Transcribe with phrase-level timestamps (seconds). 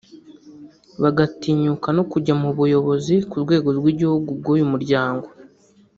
[1.01, 5.27] bagatinyuka no kujya mu buyobozi ku rwego rw’igihugu bw’uyu muryango